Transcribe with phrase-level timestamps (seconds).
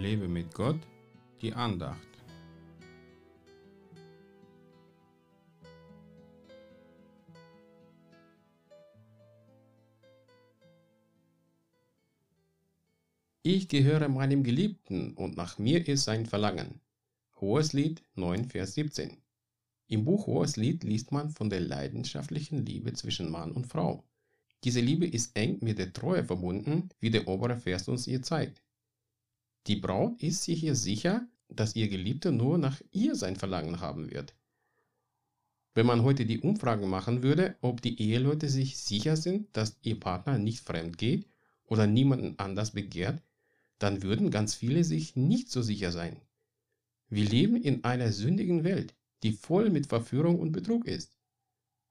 [0.00, 0.80] Lebe mit Gott,
[1.42, 2.08] die Andacht.
[13.42, 16.80] Ich gehöre meinem Geliebten und nach mir ist sein Verlangen.
[17.38, 19.18] Hohes Lied 9, Vers 17.
[19.88, 24.02] Im Buch Hohes Lied liest man von der leidenschaftlichen Liebe zwischen Mann und Frau.
[24.64, 28.62] Diese Liebe ist eng mit der Treue verbunden, wie der obere Vers uns ihr zeigt.
[29.66, 34.10] Die Braut ist sich hier sicher, dass ihr Geliebter nur nach ihr sein Verlangen haben
[34.10, 34.34] wird.
[35.74, 40.00] Wenn man heute die Umfragen machen würde, ob die Eheleute sich sicher sind, dass ihr
[40.00, 41.28] Partner nicht fremd geht
[41.66, 43.22] oder niemanden anders begehrt,
[43.78, 46.20] dann würden ganz viele sich nicht so sicher sein.
[47.08, 51.16] Wir leben in einer sündigen Welt, die voll mit Verführung und Betrug ist.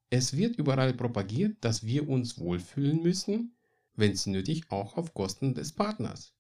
[0.09, 3.55] Es wird überall propagiert, dass wir uns wohlfühlen müssen,
[3.95, 6.33] wenn es nötig auch auf Kosten des Partners.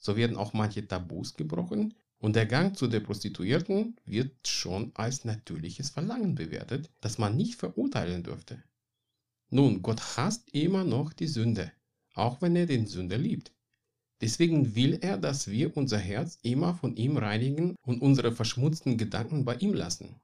[0.00, 5.24] So werden auch manche Tabus gebrochen und der Gang zu der Prostituierten wird schon als
[5.24, 8.62] natürliches Verlangen bewertet, das man nicht verurteilen dürfte.
[9.50, 11.70] Nun, Gott hasst immer noch die Sünde,
[12.14, 13.52] auch wenn er den Sünder liebt.
[14.22, 19.44] Deswegen will er, dass wir unser Herz immer von ihm reinigen und unsere verschmutzten Gedanken
[19.44, 20.20] bei ihm lassen.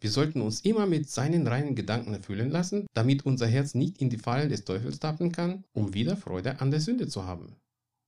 [0.00, 4.10] Wir sollten uns immer mit seinen reinen Gedanken erfüllen lassen, damit unser Herz nicht in
[4.10, 7.56] die Fallen des Teufels tappen kann, um wieder Freude an der Sünde zu haben.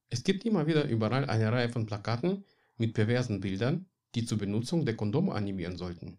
[0.09, 2.45] Es gibt immer wieder überall eine Reihe von Plakaten
[2.77, 6.19] mit perversen Bildern, die zur Benutzung der Kondome animieren sollten.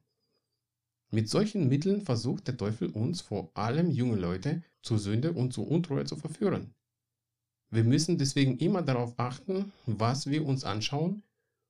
[1.10, 5.70] Mit solchen Mitteln versucht der Teufel uns, vor allem junge Leute, zur Sünde und zur
[5.70, 6.76] Untreue zu verführen.
[7.70, 11.24] Wir müssen deswegen immer darauf achten, was wir uns anschauen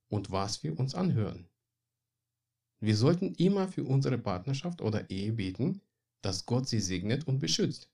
[0.09, 1.47] und was wir uns anhören.
[2.79, 5.81] Wir sollten immer für unsere Partnerschaft oder Ehe beten,
[6.21, 7.89] dass Gott sie segnet und beschützt.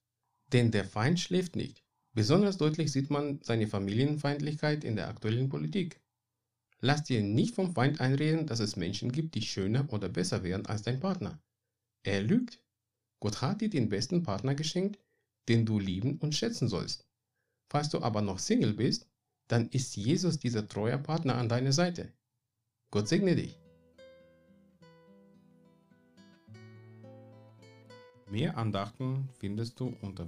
[0.51, 1.82] Denn der Feind schläft nicht.
[2.13, 5.99] Besonders deutlich sieht man seine Familienfeindlichkeit in der aktuellen Politik.
[6.79, 10.65] Lass dir nicht vom Feind einreden, dass es Menschen gibt, die schöner oder besser wären
[10.67, 11.41] als dein Partner.
[12.03, 12.59] Er lügt.
[13.19, 14.99] Gott hat dir den besten Partner geschenkt,
[15.47, 17.07] den du lieben und schätzen sollst.
[17.69, 19.07] Falls du aber noch Single bist,
[19.47, 22.13] dann ist Jesus dieser treue Partner an deiner Seite.
[22.91, 23.57] Gott segne dich.
[28.29, 30.27] Mehr Andachten findest du unter